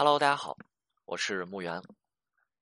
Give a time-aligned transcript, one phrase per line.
[0.00, 0.56] Hello，大家好，
[1.06, 1.82] 我是木源，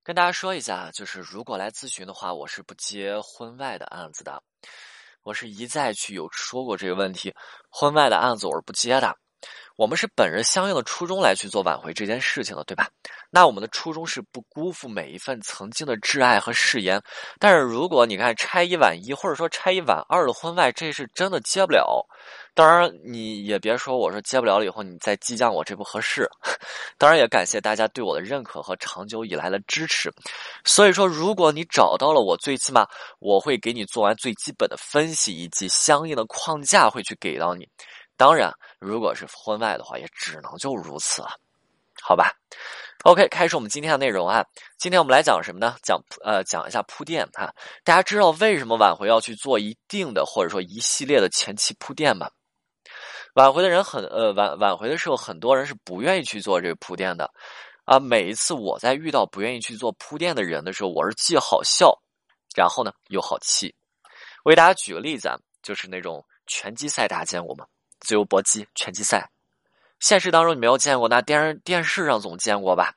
[0.01, 4.41] 跟大家说一下，就是如果来咨询的话，我是不接婚外的案子的。
[5.21, 7.31] 我是一再去有说过这个问题，
[7.69, 9.15] 婚外的案子我是不接的。
[9.75, 12.89] 我们是本着相应的初衷来去做挽回这件事情的，对吧？
[13.29, 16.99] 那我们的初衷是不辜负每一份曾经的挚爱和誓言。
[17.37, 22.03] 但是如果你看拆一晚一，或者说拆一晚二的婚外，这是真的接不了。
[22.55, 26.27] 当然，你也别说我说接不了了以后你再激将我，这不合适。
[26.97, 30.11] 当然，也感谢大家对我的认可和长久以来的支持。
[30.65, 32.87] 所以说，如果你找到了我，最起码
[33.19, 37.69] 我会给你做完最基本的分析，以及相应的框架会去给到你。
[38.17, 41.29] 当然，如果是婚外的话，也只能就如此了，
[42.01, 42.31] 好吧
[43.03, 44.45] ？OK，开始我们今天的内容啊。
[44.77, 45.75] 今天我们来讲什么呢？
[45.81, 47.53] 讲呃，讲一下铺垫啊。
[47.83, 52.29] 大家知道为什么挽回要去做一定的或者说一系列的前期铺垫吗？
[53.33, 57.31] 挽回的人很呃挽挽回的时候，很多人是不愿意去做这个铺垫的
[57.85, 57.99] 啊。
[57.99, 61.99] 每一次我在遇到不愿意去做铺垫的人的时候，我是既好笑，
[62.55, 63.73] 然后呢又好气。
[64.43, 67.65] 我给大家举个例子啊，就是那种拳击赛，大家见过吗？
[67.99, 69.29] 自由搏击、拳击赛，
[69.99, 72.93] 现实当中你没有见过，那电视电视上总见过吧？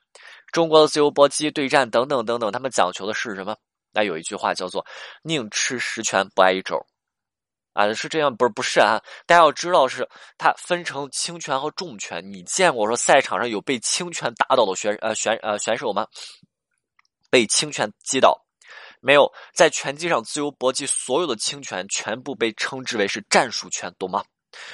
[0.51, 3.55] 中国的自由搏击对战等等等等，他们讲求的是什么？
[3.93, 4.85] 那有一句话叫做
[5.23, 6.85] “宁吃十拳不挨一肘”，
[7.73, 9.01] 啊，是这样，不是不是啊？
[9.25, 12.21] 大家要知道，是它分成轻拳和重拳。
[12.31, 16.05] 你见过说赛场上有被轻拳打倒的选呃选呃选手吗？
[17.29, 18.45] 被轻拳击倒
[18.99, 19.31] 没有？
[19.53, 24.23] 在拳击上，自由搏击所有的轻拳全部被称之为是战术拳，懂吗？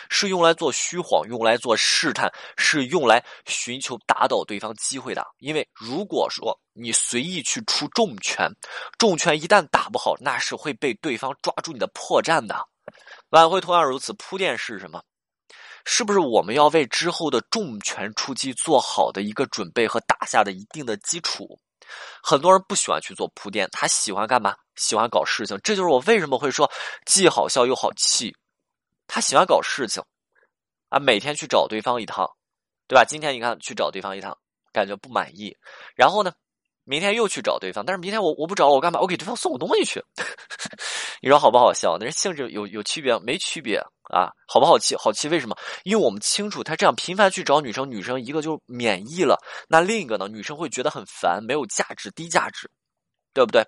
[0.09, 5.25] 是用来做虚晃，用来做试探，是用来寻求打倒对方机会的。
[5.39, 8.52] 因为如果说你随意去出重拳，
[8.97, 12.67] 重拳一旦打不好，那是会被对方抓住你的破绽的。
[13.30, 15.03] 晚会同样如此，铺垫是什么？
[15.86, 21.59] 是不是我们要为之后的重拳出击做好的一个准备和打下的一定的基础？
[22.22, 24.56] 很多人不喜欢去做铺垫，他喜欢干嘛？
[24.75, 25.58] 喜欢搞事情。
[25.64, 26.69] 这就是我为什么会说
[27.06, 28.35] 既好笑又好气。
[29.07, 30.03] 他喜欢搞事情，
[30.90, 32.29] 啊，每天去找对方一趟，
[32.88, 33.06] 对吧？
[33.06, 34.38] 今天你看去找对方一趟，
[34.72, 35.56] 感觉不满意，
[35.95, 36.34] 然后呢，
[36.84, 39.00] 明天又去找对方，但是明天我我不找我干嘛？
[39.00, 40.03] 我给对方送个东西去，
[41.22, 41.97] 你说好不好笑？
[42.00, 43.78] 那人性质有有区别没区别
[44.13, 44.31] 啊？
[44.47, 44.95] 好不好气？
[44.95, 45.57] 好气为什么？
[45.84, 49.38] 因为我们清楚，他这样频繁去找女生，女生一个就免疫了，
[49.68, 52.69] 那另一个呢，女生会觉得很烦，没有价值，低价值，
[53.34, 53.66] 对不对？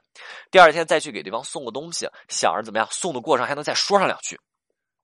[0.52, 4.40] 第二天再去给对方送个东西，想着怎么样，送的过程还能再说上两句。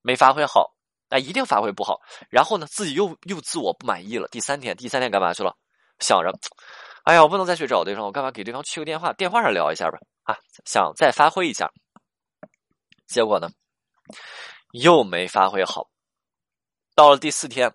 [0.05, 0.71] 没发挥好，
[1.09, 1.99] 那一定发挥不好。
[2.29, 4.27] 然后呢，自己又又自我不满意了。
[4.27, 5.57] 第三天，第三天干嘛去了？
[5.97, 6.31] 想着，
[7.05, 9.11] 哎呀，我不能再去找对方，我干嘛给对方去个电话？
[9.13, 9.97] 电话上聊一下吧。
[10.25, 11.71] 啊，想再发挥一下。
[13.07, 13.49] 结果呢，
[14.73, 15.89] 又没发挥好。
[16.93, 17.67] 到了第四天，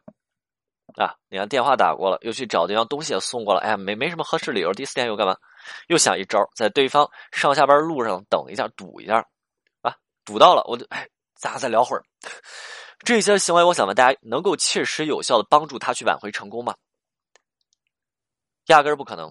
[0.95, 3.61] 啊，你看电话打过了，又去找对方，东西也送过了。
[3.61, 4.73] 哎呀，没没什么合适理由。
[4.73, 5.37] 第四天又干嘛？
[5.89, 9.27] 又想一招，在对方上下班路上等一下，堵一下。
[9.83, 11.09] 啊，堵到了，我就哎。
[11.41, 12.05] 咱俩再聊会儿，
[12.99, 16.75] 这些行为，我想问大家，能够切实有效的帮助他去挽回成功吗？
[18.67, 19.31] 压根儿不可能。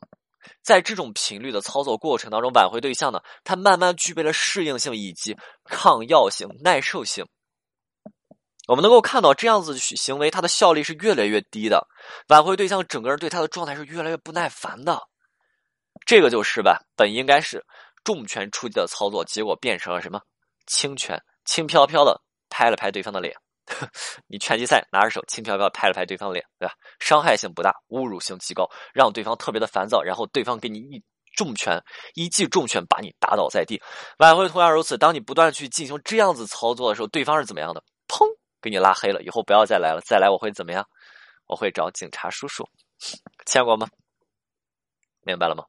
[0.63, 7.27] 在这种频率的操作过程当中，挽回对象呢，他慢慢具备了适应性以及抗药性、耐受性。
[8.67, 11.87] 我们能够看到，这样子行为，它的效率是越来越低的。
[12.29, 14.99] 挽回对象整个人对他的状态是越来越不耐烦的。
[16.07, 17.63] 这个就是吧，本应该是
[18.03, 20.19] 重拳出击的操作，结果变成了什么？
[20.65, 21.21] 轻拳。
[21.49, 23.35] 轻飘飘的拍了拍对方的脸，
[24.29, 26.75] 你拳击赛拿着手轻飘飘拍了拍对方的脸，对吧？
[26.99, 31.03] 伤害性不大，侮辱性极高，让对方特别的烦躁，然后对方给你一
[31.35, 31.83] 重拳，
[32.13, 33.81] 一记重拳把你打倒在地。
[34.19, 37.83] 挽回同样如此，当你不断去进行这样子操作的时候，对方是怎么样的？
[38.07, 38.27] 砰，
[38.61, 40.87] 给你拉黑了，以后不要再来了，再来我会怎么样？
[41.47, 42.63] 我会找警察叔叔。
[43.47, 43.87] 见过吗？
[45.21, 45.63] 明白了吗？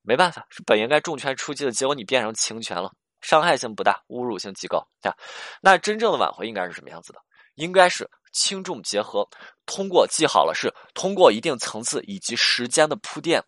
[0.00, 2.90] 没办法，是本应该重拳出击的结果，你变成轻拳了。
[3.20, 4.78] 伤害性不大，侮辱性极高。
[5.02, 5.14] 啊，
[5.60, 7.18] 那真正的挽回应该是什么样子的？
[7.54, 9.28] 应该是轻重结合，
[9.66, 13.42] 通过记好了，是通过一定层次以及时间的铺垫，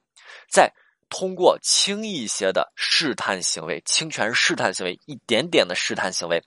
[0.51, 0.73] 再
[1.09, 6.43] 通过轻一些的试探行为，轻拳试探行为，一点点的试探行为，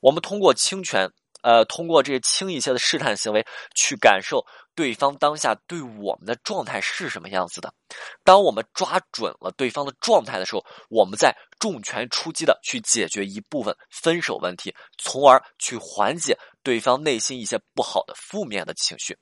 [0.00, 1.10] 我们通过轻拳，
[1.42, 3.44] 呃，通过这轻一些的试探行为
[3.74, 4.46] 去感受。
[4.78, 7.74] 对方当下对我们的状态是什么样子的？
[8.22, 19.18] 当我们抓准了对方的状态的时候，我们在重拳出击的去解决一部分分手问题，从而去缓解对方内心一些不好的负面的情绪。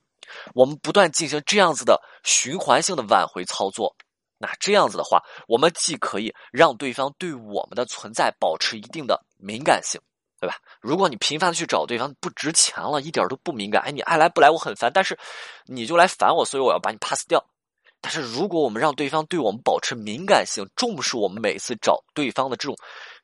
[0.52, 3.96] 我们不断进行这样子的循环性的挽回操作，
[4.36, 9.98] 那这样子的话，我们既可以让对方对我们的存在保持一定的敏感性。
[10.46, 10.58] 对吧？
[10.80, 13.82] 如果你频繁的去找对方，不值钱了，一点都不敏感。
[13.82, 15.18] 哎，你爱来不来我很烦，但是
[15.64, 17.44] 你就来烦我，所以我要把你 pass 掉。
[18.00, 22.76] 但是如果我们让对方对我们保持敏感性，重视我们每次找对方的这种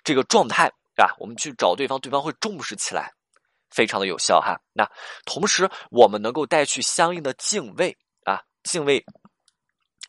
[0.03, 0.67] 这个状态
[0.97, 3.13] 啊，我们去找对方，对方会重视起来，
[3.71, 4.59] 非常的有效哈。
[4.73, 4.85] 那
[5.25, 9.05] 同时我们能够带去相应的敬畏啊，敬畏。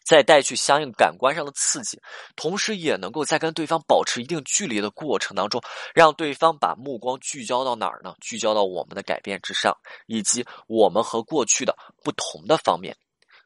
[0.03, 1.99] 再带去相应感官上的刺激，
[2.35, 5.61] 同时也能够在跟对方保持一定距离的过程当中，
[5.93, 8.13] 让对方把目光聚焦到哪儿呢？
[8.19, 9.75] 聚焦到我们的改变之上，
[10.07, 12.95] 以及我们和过去的不同的方面。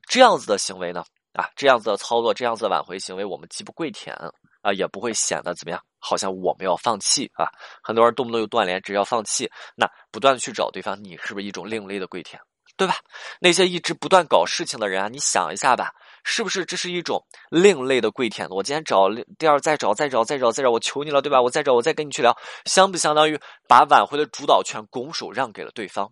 [0.09, 4.15] 这样子的行为呢，啊，这样子的操作，这样子的挽回行为，我们既不跪舔
[4.61, 7.47] 啊，也不会显得怎么样，好像我们要放弃啊。
[7.83, 12.41] 很多人动不动就断联，只要放弃，那不断去找对方，你是不是一种另类的跪舔？
[12.75, 12.95] 对吧？
[13.39, 15.91] 那些一直不断搞事情的人啊，你想一下吧。
[16.29, 18.45] 是不是这是一种另类的跪舔？
[18.49, 19.07] 我今天找
[19.39, 21.41] 第二，再找，再找，再找，再找，我求你了，对吧？
[21.41, 26.11] 我再找，我再跟你去聊，相不相当于把挽回的主导权拱手让给了对方？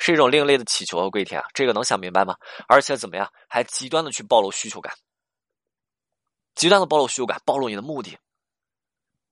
[0.00, 1.46] 是一种另类的乞求和跪舔啊！
[1.54, 2.34] 这个能想明白吗？
[2.66, 3.30] 而且怎么样？
[3.48, 4.92] 还极端的去暴露需求感，
[6.56, 8.18] 极端的暴露需求感，暴露你的目的。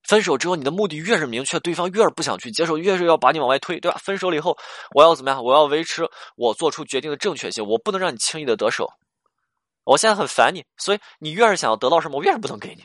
[0.05, 3.99] 分手之后，你的目的越是明确，对方越是不想去接受，越是要把你往外推，对吧？
[4.01, 4.57] 分手了以后，
[4.95, 5.43] 我要怎么样？
[5.43, 8.89] 我要维持我做出决定的正确性，我不能让你轻易的得手。
[9.85, 12.85] 我现在很烦你，所以你越是想要得到什么，我越是不能给你。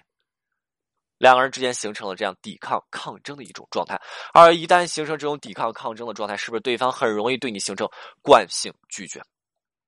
[1.17, 3.99] 两个人之间形成了这样抵抗、抗争的一种状态，
[4.33, 7.85] 而一旦形成这种抵抗、抗争的状态，是不是对方很容易对你形成
[8.21, 9.21] 惯性拒绝？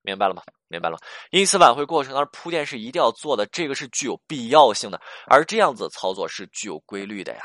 [0.02, 0.42] 明白了吗？
[0.68, 0.98] 明白了。
[1.30, 7.42] 因此，挽回过程当中铺垫是一定要做的，这个是具有必要性的，而这样子操作是具有规律的呀，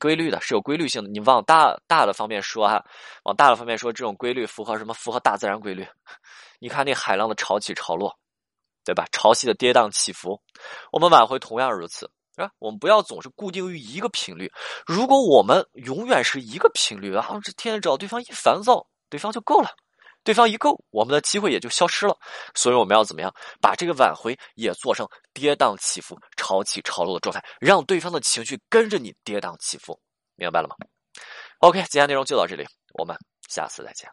[0.00, 1.08] 规律的是有规律性的。
[1.08, 2.84] 你往大大的方面说哈，
[3.22, 4.92] 往大的方面说，这种规律符合什么？
[4.92, 5.86] 符合大自然规律。
[6.58, 8.18] 你看那海浪的潮起潮落。
[8.84, 9.06] 对吧？
[9.12, 10.40] 潮汐的跌宕起伏，
[10.90, 12.50] 我们挽回同样如此，是吧？
[12.58, 14.50] 我们不要总是固定于一个频率。
[14.86, 19.68] 如果我们永远是一个频率，然后这天天找对方一烦躁，对方就够了，
[20.24, 22.16] 对方一够，我们的机会也就消失了。
[22.54, 30.00] 所以我们要怎么样把这个挽回也做成跌宕起伏、潮起潮落的状态，让对方的情绪跟着你跌宕起伏，
[30.34, 30.74] 明白了吗
[31.58, 33.16] ？OK，今天内容就到这里，我们
[33.48, 34.10] 下次再见。